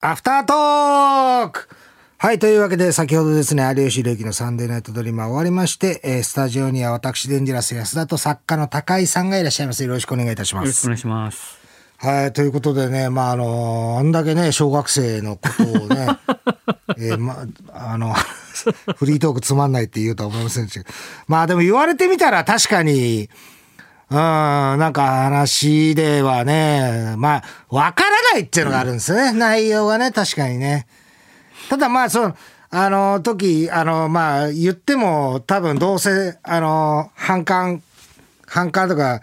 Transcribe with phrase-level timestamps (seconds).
[0.00, 1.68] アフタートーク
[2.18, 9.82] はい、というわけで、先ほどですね、有吉弘行のサンデーナイトドリーマー終わりまして、えースタジオには私、デンジャラス安田と作家の高井さんがいらっしゃいます。
[9.82, 10.64] よろしくお願いいたします。
[10.66, 11.58] よろしくお願いします。
[11.96, 16.06] はい、ということでね、まあ、あの、あんだけね、小学生のことをね、
[16.96, 18.14] えーまあ、あの、
[18.94, 20.94] フリートークつまんないって言うとは思いませんでしたけど、
[21.26, 23.28] まあでも言われてみたら確かに、
[24.10, 30.86] うん、なんか話ではね、まあ、わからないっていうのがあるんですよね、内容がね、確かにね。
[31.68, 32.36] ただまあ、その、
[32.70, 37.82] あの時、あの、まあ、言っても多分どうせ、あの、反感、
[38.46, 39.20] 反感とか、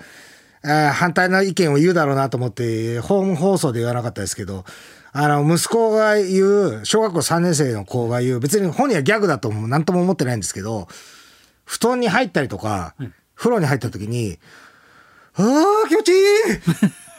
[0.64, 4.66] 反対の意見を言うだろうなと思って、ホーム放送で言わなかったですけど、
[5.14, 6.44] あの、息子が言
[6.82, 10.88] う、小学校3年生の子が言う、別に本人はギャグだとも何とも思ってないんですけど、
[11.64, 12.96] 布団に入ったりとか、
[13.36, 14.40] 風呂に入った時に、
[15.36, 16.18] あー気持ちいい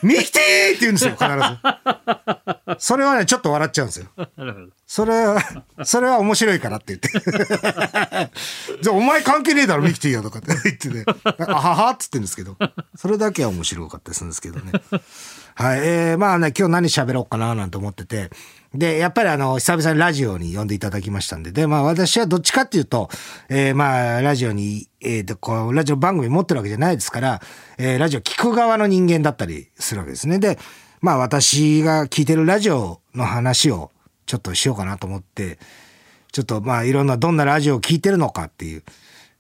[0.07, 2.77] ミキティって言うんですよ、必ず。
[2.79, 4.07] それはね、ちょっと笑っちゃうんですよ。
[4.37, 4.67] なるほど。
[4.87, 5.43] それは、
[5.85, 7.09] それは面白いからって言って。
[8.83, 11.05] じゃあお前関係ねえだろ、ミキティよとかって言ってね。
[11.25, 12.57] あははっつってんですけど。
[12.95, 14.71] それだけは面白かったりするんですけどね。
[15.57, 15.81] はい。
[15.83, 18.31] えー、まあね、今日何喋ろうかななんて思ってて。
[18.75, 21.51] で、やっぱりあの、久々にラジオに呼んでいただきましたんで。
[21.51, 23.11] で、まあ私はどっちかっていうと、
[23.49, 27.43] えー、まあ、ラジオに、えー、で、こう、ラジオ番組持ってるわけじゃないですから、
[27.77, 30.39] えー、ラジオ聞く側の人間だったりするわけですね。
[30.39, 30.61] で、
[31.01, 33.91] まあ私が聞いてるラジオの話を
[34.27, 35.59] ちょっとしようかなと思って、
[36.33, 38.83] ちょっとまあいろんなどんなラジオを聞いてるのかっていう。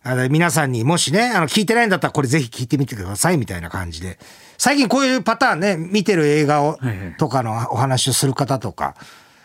[0.02, 4.20] あの皆さんにもしね、あの聞いてないんだったらこれぜひ聞いてみてくださいみたいな感じで。
[4.56, 6.78] 最近こういうパターンね、見てる映画を
[7.18, 8.94] とかのお話をする方とか、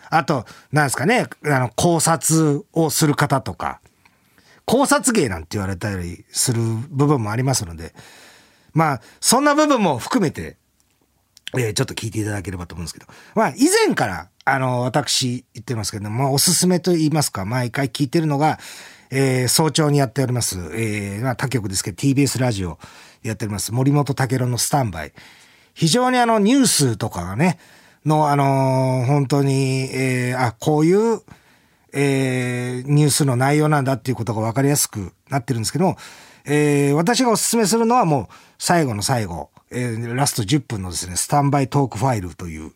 [0.08, 3.80] あと、なんですかね、あの考察をする方とか、
[4.64, 7.92] 考察芸なんて言われたりする部分もありますので、
[8.72, 10.56] まあ、そんな部分も含めて、
[11.58, 13.06] えーちょっと聞いていただければと思うんですけど。
[13.34, 18.58] まあ、以前から、あの、私言ってますけども、まあ、おすすめと言いますか、毎回聞いてるのが、
[19.10, 22.78] えー早朝にやっております、えーまあ、他局ですけど、TBS ラジオ
[23.22, 25.12] やっております、森本武郎のスタンバイ。
[25.74, 27.58] 非常にあの、ニュースとかがね、
[28.06, 31.20] の、あのー本当に、えーあ、こういう、
[31.92, 35.96] えーニュースの内容なんだっていうことが分かりやすくなってるんですけども、
[36.44, 42.72] えー私がお勧めするのはもう最後の最後、えーラスト10分のですね、スタンバイトークファイルという、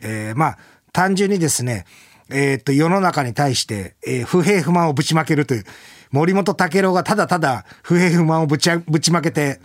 [0.00, 0.58] えーまあ、
[0.92, 1.84] 単純にですね、
[2.30, 5.64] えーっと、世の中に対して、えー不平不満をぶちまけるという、
[6.10, 9.60] 森本武郎がただただ不平不満をぶちあぶちまけて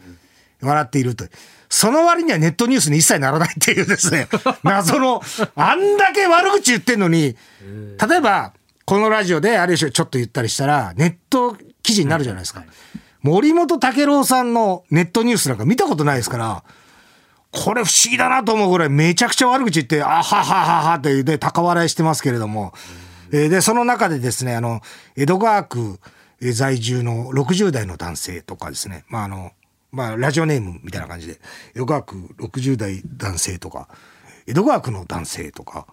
[0.61, 1.29] 笑っているという。
[1.69, 4.28] その割にはネットニュースに一切ならないっていうですね、
[4.63, 5.23] 謎の、
[5.55, 7.35] あんだけ悪口言ってんのに、
[8.07, 8.53] 例えば、
[8.85, 12.63] このラジオで有吉をちょっと言ったりしたら、ネット記事になるじゃないですか。
[13.23, 16.63] 森本武郎さんのネットニュースなんか見たことないですから、
[17.51, 22.73] これ不思議だなと思うぐらいめちゃくちゃ悪口言って、あははははってで高笑いしてますけれども、
[23.31, 24.81] えーで、その中でですね、あの、
[25.16, 26.00] 江戸川区
[26.53, 29.51] 在住の60代の男性とかですね、まああの、
[29.91, 31.40] まあラジオネームみたいな感じで、
[31.75, 33.88] 江戸川区60代男性とか、
[34.47, 35.88] 江戸川区の男性とか、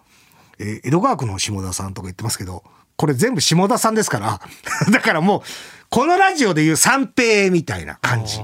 [0.59, 2.63] えー江戸川区の下田さんとか言ってますけど、
[3.01, 4.39] これ全部下田さんですから、
[4.93, 5.41] だからもう、
[5.89, 8.37] このラジオでいう三平みたいな感じ。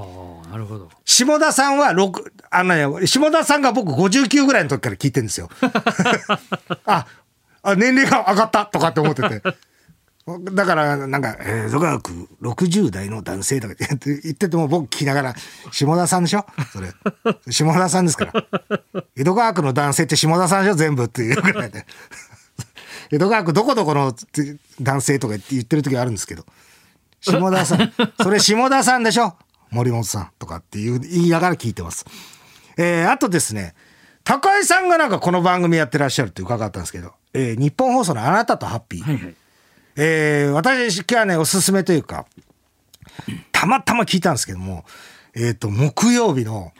[0.51, 0.89] なるほど。
[1.05, 5.47] 下田さんは六あのね、下田さんが僕59ぐらいの時から聞いてるんですよ。
[6.87, 7.05] あ、
[7.61, 9.43] あ年齢が上がったとかって思ってて。
[10.51, 15.35] だから、なんか、えー、戸川区60代の男性とか言って言ってても僕聞きながら、
[15.71, 16.45] 下田さんでしょ？
[16.73, 16.91] それ。
[17.51, 18.33] 下田さんですから。
[19.15, 20.75] 江戸川区の男性って下田さんでしょ？
[20.75, 21.85] 全部っていうぐらいで。
[23.11, 24.13] 江戸川区どこどこの
[24.81, 26.45] 男性とか言ってる時あるんですけど。
[27.21, 27.93] 下田さん。
[28.21, 29.35] それ下田さんでしょ？
[29.71, 32.05] 森本さんとかっていう言いながら聞いてます。
[32.77, 33.75] えー、あとですね、
[34.23, 39.01] 高井さんがなんかこの番組やってらっしゃるって伺ったんですけど、えー日本放送のあなたとハッピー。
[39.03, 39.35] はいはい。
[39.95, 42.25] えー私今日はね、おすすめというか、
[43.51, 44.85] たまたま聞いたんですけども、
[45.33, 46.71] えっ、と、木曜日の、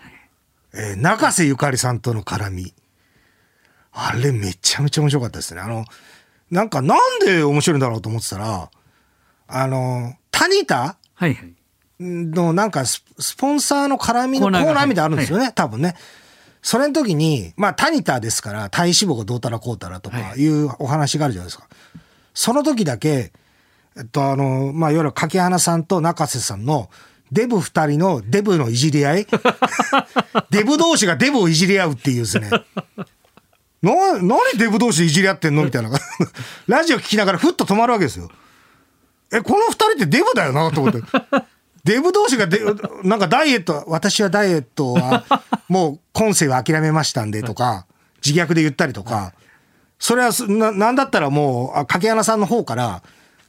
[0.73, 2.73] えー中瀬ゆかりさんとの絡み。
[3.99, 5.61] あれめちゃめちゃ面白かったですね。
[5.61, 5.83] あの、
[6.52, 8.69] なんかなんで面白いんだろうと思ってたら、
[9.48, 11.54] あの、タニタはいはい。
[12.00, 15.95] のなんかススポンサーの絡みのコーナーがナーみたいなのあるんですよね、多分ね。
[16.62, 21.68] それの時に、まあ、タニタですから、体脂肪がどうたらこうたらとかいうお話があるじゃないですか。
[22.33, 23.31] その時だけ、
[23.98, 26.89] えっと、あの、まあ、いわゆる柿花さんと中瀬さんの、
[27.31, 29.27] デブ二人のデブのいじり合い
[30.50, 32.50] デブ同士がデブをいじり合うっていうですね。
[33.81, 35.63] な、何デブ同士でいじり合ってんの？
[35.63, 35.89] みたいな。
[36.68, 38.29] ラジオ聞きながらふっと止まるわけですよ。
[39.31, 41.01] え、この二人ってデブだよなと思って。
[41.83, 42.59] デブ同士がで、
[43.03, 45.24] なんかダイエット、私はダイエットは、
[45.69, 47.85] もう今世は諦めましたんでとか、
[48.25, 49.33] 自虐で言ったりとか、
[50.00, 53.03] それはな、なんだったらもう、あ柿花さんの方から、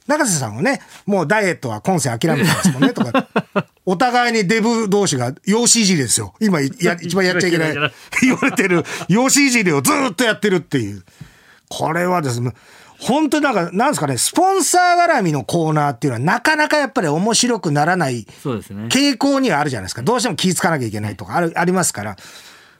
[0.09, 3.27] 中瀬さんはね、もうダイエットは今世諦めてますもんね、とか。
[3.85, 6.33] お互いにデブ同士が養子いじりですよ。
[6.39, 6.67] 今や、
[6.99, 7.75] 一番やっちゃいけない。
[8.21, 11.03] 言われてる養子いじりをずーっとやってるっていう。
[11.69, 12.53] これはですね、
[12.99, 18.25] 本当になんか、なんですかね、スポンサー絡みのコーナーっていうのはなかなかやっぱり面白くならない。
[18.89, 20.01] 傾向にはあるじゃないですか。
[20.01, 22.17] どうしても気ぃつかなきゃいけないとかある、ありますから。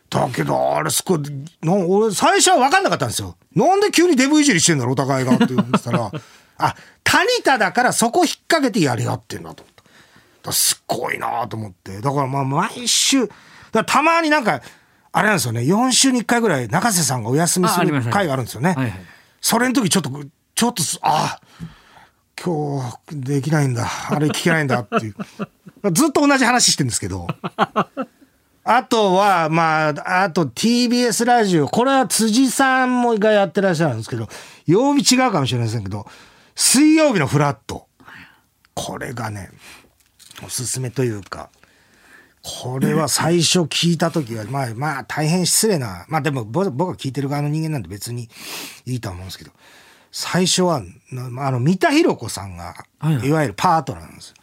[0.09, 1.19] だけど、あれすごい、
[1.61, 3.37] な俺最初は分かんなかったんですよ。
[3.55, 6.11] なんで急にデブいじりしてんだろ、お互いがって言ったら、
[6.57, 6.75] あ、
[7.09, 9.83] タニタだからそこ引っ掛けてやり合ってんだと思っ
[10.43, 10.51] た。
[10.51, 12.01] すごいなと思って。
[12.01, 13.27] だからまあ毎週、
[13.87, 14.61] たまになんか、
[15.11, 18.73] あれなんですよね、4週に1回ぐらい中瀬さんがお休みする回があるんですよね。
[18.73, 18.99] はいはい
[19.41, 20.11] それの時ちょっと、
[20.55, 21.39] ちょっとす、あ
[22.41, 23.87] 今日できないんだ。
[24.09, 25.15] あれ聞けないんだっていう。
[25.91, 27.27] ずっと同じ話してるんですけど。
[28.63, 31.67] あとは、まあ、あと TBS ラジオ。
[31.67, 34.27] これは辻さんもがやってらっしゃるんですけど、
[34.67, 36.05] 曜日違うかもしれませんけど、
[36.61, 37.87] 水曜日のフラット。
[38.73, 39.49] これがね、
[40.45, 41.49] おすすめというか、
[42.43, 48.27] これは最初聞いた時は、まあまあ大変失礼な、まあでも僕僕が聞いてる側の人間なんで別に
[48.85, 49.51] いいとは思うんですけど、
[50.11, 50.83] 最初は、
[51.13, 54.35] なあの、三田寛子さんが、はいわゆるパートナーなんですよ。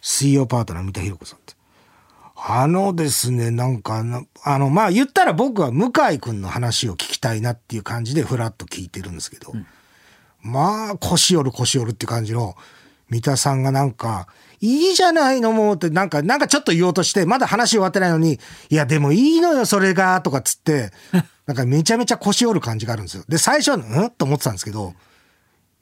[0.00, 1.52] 水曜パートナー三田寛子さんって。
[2.36, 9.52] あのですね、なんかな、あの、まあ言ったら僕は向井くんの話を聞きたいなっていう感じでフラッと聞いてるんですけど、
[10.48, 12.56] まあ、腰折る腰折るって感じの、
[13.10, 14.26] 三田さんがなんか、
[14.60, 18.38] いいじゃないのもうって、なんか、なんかちょっと言おうとして、まだ話終わってないのに、
[18.70, 20.92] いや、でもいいのよ、それが、とかっつって、
[21.46, 23.24] なんかめちゃめちゃ腰折る感じがあるんですよ。
[23.28, 24.10] で、最初は、うん？
[24.10, 24.94] と思ってたんですけど、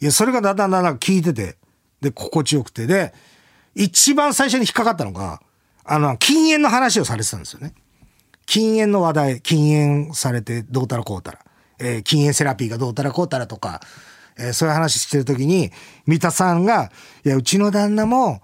[0.00, 1.56] いや、それがだんだんだんだん聞いてて、
[2.00, 3.14] で、心地よくて、で、
[3.74, 5.40] 一番最初に引っかかったのが、
[5.84, 7.72] あの、禁煙の話をされてたんですよね。
[8.44, 9.70] 禁煙の話題、禁
[10.04, 11.38] 煙されてどうたらこうたら、
[11.78, 13.80] えー禁煙セラピーがどうたらこうたらとか、
[14.38, 15.70] えーそういう話してる時に、
[16.06, 16.90] 三田さんが、
[17.24, 18.42] いや、うちの旦那も、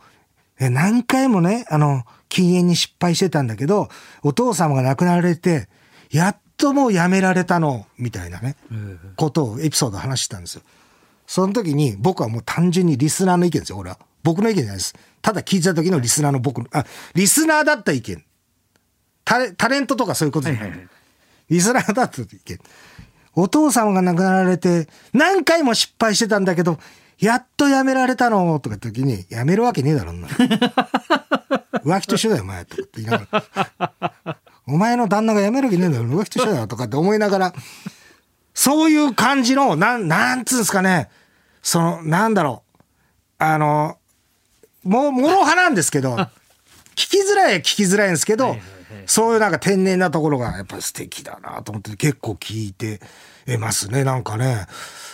[0.58, 3.88] えー何回もね、あの、禁煙に失敗してたんだけど、
[4.22, 5.68] お父様が亡くなられて、
[6.10, 8.56] やっともうやめられたの、みたいなね、
[9.16, 10.62] ことをエピソードを話してたんですよ。
[11.26, 13.98] その時に僕はもう単純にリスナーの意見ですよ、俺は。
[14.22, 14.94] 僕の意見じゃないです。
[15.20, 16.84] ただ聞いてた時のリスナーの僕の、あ、
[17.14, 18.24] リスナーだった意見。
[19.24, 20.62] タレタレントとかそういうことじゃない。
[20.62, 20.88] はいはいはい
[21.50, 22.58] リスナーだった意見。
[23.34, 26.78] お父様が亡くなられて、何回も失敗してたんだけど、
[27.18, 30.28] やっとやめられたのとか時に、やめるわけねえだろ、んな。
[31.84, 32.64] 浮気と一緒だよ、お前。
[32.64, 33.42] とかって言いなが
[34.24, 34.36] ら。
[34.66, 37.54] お前の旦那がやめるわけねえんだろ、浮気と一緒だよ、とかって思いながら、
[38.54, 41.08] そういう感じの、なん、なんつうんですかね。
[41.62, 42.82] その、なんだろう。
[43.38, 43.98] あの、
[44.84, 46.28] もう、もろ派なんですけど、聞
[46.94, 48.56] きづらいは聞きづらいんですけど、
[49.06, 53.00] そういうなんか天然なところがやっぱ素敵だなと思って結構聞いて
[53.58, 54.66] ますね、なんかね。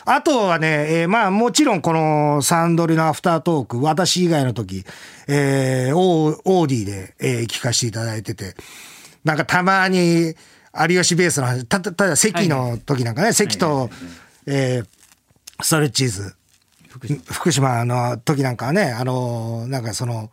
[0.05, 4.85] あとはね、えーまあもちろんこのサンドリのアフタートーク、私以外の時、
[5.27, 8.55] えーオーディで、えー聞かせていただいてて、
[9.25, 10.35] なんかたまに
[10.89, 13.91] 有吉ベースの話、た、ただ席の時なんかね、席と、
[14.47, 14.89] えー
[15.61, 16.35] ストレッチーズ、
[17.31, 17.85] 福島。
[17.85, 20.31] の時なんかはね、あのなんかその、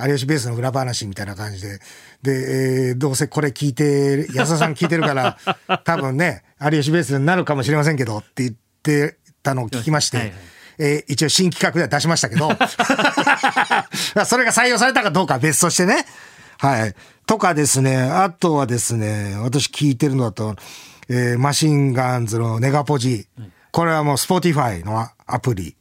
[0.00, 1.78] 有吉ベースの裏話みたいな感じで、
[2.22, 5.38] で、えーどうせこれ聞いて、安田さん聞いてるから、
[5.84, 10.36] 多分ね、有吉ベースになるかもしれませんけどって言ってたのを聞きまして、はいはい
[10.78, 12.48] えー一応新企画では出しましたけど、
[14.26, 16.04] それが採用されたかどうかは別としてね。
[16.58, 16.94] はい。
[17.26, 20.56] とかですね、あとはですね、私聞いてるのだと、
[21.08, 23.28] えーマシンガンズのネガポジ。
[23.70, 25.76] これはもう Spotify のアプリ。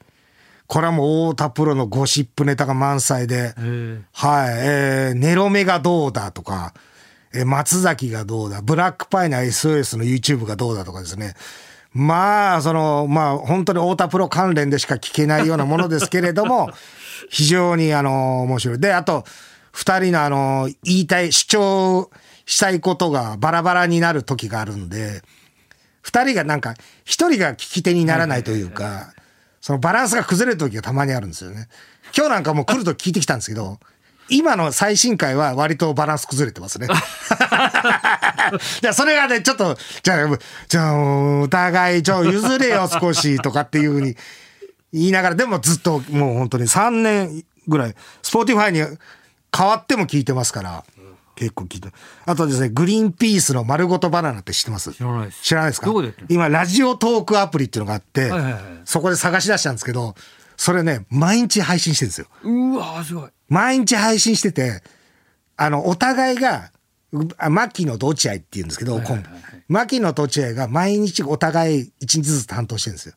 [0.67, 6.73] これはもう太田プロのゴシップネタが満載で、えはい、えー、ネロメがどうだとか、
[7.33, 11.33] えー松崎がどうだ、ブラックパイナー SOS の YouTube がどうだとかですね。
[11.93, 16.71] まあ、その、まあ、本当に太田プロ関連でしか聞けないようなものですけれども、
[17.29, 18.79] 非常に、あの、面白い。
[18.79, 19.23] で、あと、
[19.71, 22.11] 二人のあの、言いたい、主張
[22.45, 25.21] したいことがバラバラになる時があるんで、
[26.01, 26.73] 二人がなんか、
[27.05, 29.13] 一人が聞き手にならないというか、
[29.63, 31.69] そのバランスが崩れる時がたまにあるんですよね。
[32.13, 33.79] 今日なんかもう来ると聞いてきたんですけど、
[34.27, 36.87] 今の最新回は割とバランス崩れてますね。
[38.81, 44.17] じゃそれがね、ちょっと、じゃあ、じゃあ、お互い、ちょ、譲れよ少しとかっていうふうに
[44.91, 48.79] 言いながら、でもずっともう本当に3年ぐらい、 Spotify に
[49.57, 50.83] 変わっても聞いてますから、
[51.35, 51.89] 結構聞いて。
[52.25, 54.93] あとですね、グリーンピースの丸ごとバナナって知ってます？
[54.93, 55.41] 知らないです。
[55.43, 55.91] 知らないですか？
[56.29, 60.13] 今、ラジオトークアプリっていうのがあって、はいはいはいそこで探し出したんですけど、
[60.57, 62.27] それね、毎日配信してるんですよ。
[62.43, 63.29] うわーすごい。
[63.49, 64.83] 毎日配信してて、
[65.55, 66.71] あの、お互いが、
[67.37, 69.23] あ牧野と落合っていうんですけど、はいはいはい
[69.69, 73.15] 牧野と落合が毎日お互い一日ずつ担当してるんですよ。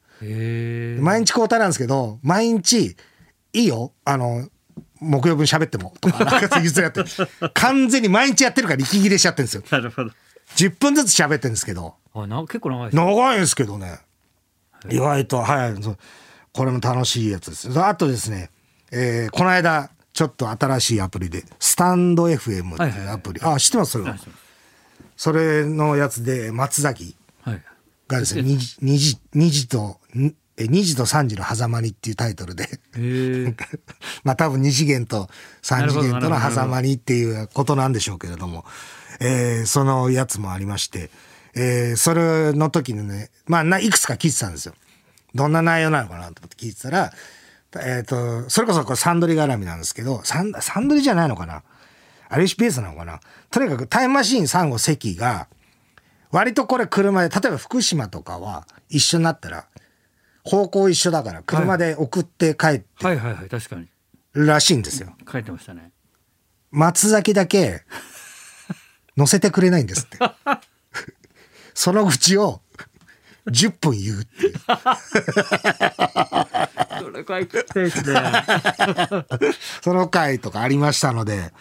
[1.02, 2.96] 毎日交代なんですけど、毎日、
[3.52, 4.48] いいよ、あの、
[5.00, 7.04] 木曜分喋っても、とか、なんか譲り合って、
[7.54, 9.62] 完全に毎日やってるから息切れしちゃってるんですよ。
[9.70, 10.10] なるほど。
[10.56, 13.04] 10分ずつ喋ってるんですけど、あ、な結構長いですね。
[13.04, 13.98] 長いですけどね。
[14.88, 15.74] 意外と、はい、
[16.52, 17.80] これも楽しいやつです。
[17.80, 18.50] あとですね、
[18.92, 23.40] えーこの間、ちょっと新しいアプリで、スタンド FM っていうアプリ。
[23.42, 24.10] あ、知ってますそれは？
[24.10, 24.20] はい。
[25.16, 27.62] それのやつで、松崎はい。
[28.08, 32.80] がですね、2時、2時、2時と、んえ2時と3時の狭間にっていうタイトルで。
[34.24, 35.28] まあ多分2次元と
[35.62, 36.50] 3次元とのなるほどなるほど。
[36.50, 38.64] 狭間にっていうことなんでしょうけれども、
[39.20, 41.10] えーそのやつもありまして、
[41.54, 44.74] えーそれの時にね、まあないくつか聞いてたんですよ。
[45.34, 47.12] どんな内容なのかなと思って聞いてたら、
[47.84, 51.62] えっ、と、それこそこれサンドリ絡みなんですけど、サンサンドリじゃないのかな
[52.30, 53.20] ?RHPS なのかな。
[53.50, 55.48] とにかくタイムマシーン3号関が、
[56.30, 59.66] 割とこれ車で、例えば福島とかは一緒になったら、
[60.46, 63.48] 方向一緒だから車で送って帰ってはいはいはい。
[63.48, 63.88] 確かに。
[64.32, 65.12] るらしいんですよ。
[65.30, 65.90] 書いてましたね。
[66.70, 67.82] 松崎だけ
[69.16, 70.18] 乗せてくれないんですって。
[71.74, 72.60] その口を
[73.48, 74.54] 10分言うっていう。
[77.00, 78.20] それ書いてですね。
[79.82, 81.52] その回とかありましたので、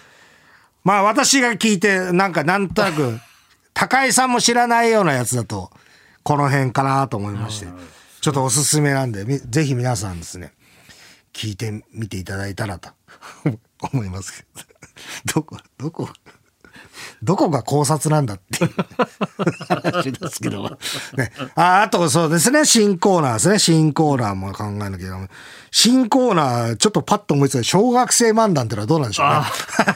[0.84, 3.20] まあ私が聞いてなんかなんとなく
[3.74, 5.72] 高井さんも知らないようなやつだと
[6.24, 7.68] この辺かなと思いまして、
[8.26, 10.52] ちょっとおすすめなんで、ぜひ皆さんですね、
[11.32, 12.90] 聞いてみていただいたらと
[13.94, 14.64] 思いますけど。
[15.42, 16.10] どこ、どこ、
[17.24, 18.72] どこが考察なんだっていう
[19.68, 20.70] 話ですけども。
[21.18, 23.60] ね、ああとそうですね、新コーナーですね。
[23.60, 25.30] 新コーナーも考えなきゃいけない。
[25.72, 29.36] 新コーナー、ちょっとパッと思いついた小学生漫談ってのはどうなんでしょうね。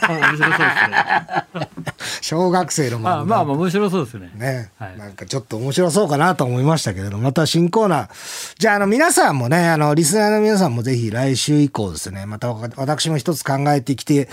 [0.10, 1.90] 面白そうですね。
[2.22, 3.28] 小学生の漫あ談。
[3.28, 4.32] まあまあ面白そうですね。
[4.36, 8.10] ね、はいなんかちょっと面白そうかなと思いましたけれども、また新コーナー。
[8.58, 14.28] じゃあ、あの、皆さんもね、あの、リスナーの皆さんもぜひ来週以降ですね、またわ私も一つ考えてきて、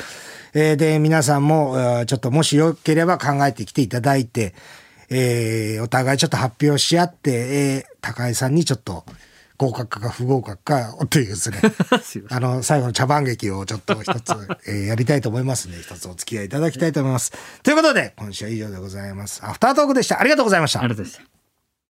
[0.59, 4.55] えーで、皆さんも、えーちょっともしよければ考えてきていただいて、
[5.11, 9.05] えーお互いちょっと発表し合って、えー高井さんにちょっと
[9.59, 11.59] 合格か不合格かっていうですね。
[12.31, 14.33] あの、最後の茶番劇をちょっと一つ、
[14.67, 17.33] えーやりたいと思いますので、一つお付き合いいただきたいと思います。
[17.63, 19.43] ということで、今週は以上でございます。
[19.45, 20.19] アフタートークでした。
[20.19, 21.36] ありがとうございましたありがとうございました。